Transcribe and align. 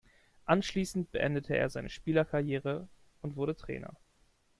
Anschließend 0.45 1.11
beendete 1.11 1.55
er 1.55 1.69
seine 1.69 1.91
Spielerkarriere 1.91 2.89
und 3.21 3.35
wurde 3.35 3.55
Trainer. 3.55 3.93